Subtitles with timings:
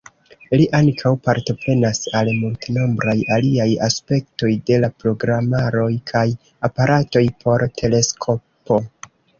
[0.59, 6.27] Li ankaŭ partoprenas al multenombraj aliaj aspektoj de la programaroj kaj
[6.71, 8.85] aparatoj por teleskopo.